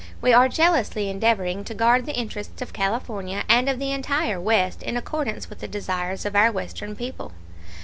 We 0.19 0.33
are 0.33 0.49
jealously 0.49 1.11
endeavoring 1.11 1.63
to 1.65 1.75
guard 1.75 2.07
the 2.07 2.17
interests 2.17 2.59
of 2.63 2.73
California 2.73 3.43
and 3.47 3.69
of 3.69 3.77
the 3.77 3.91
entire 3.91 4.41
West 4.41 4.81
in 4.81 4.97
accordance 4.97 5.47
with 5.47 5.59
the 5.59 5.67
desires 5.67 6.25
of 6.25 6.35
our 6.35 6.51
Western 6.51 6.95
people. 6.95 7.33